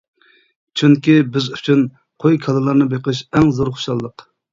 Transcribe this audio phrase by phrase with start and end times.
[0.79, 1.83] چۈنكى بىز ئۈچۈن
[2.23, 4.27] قوي كالىلارنى بېقىش ئەڭ زور خۇشاللىق.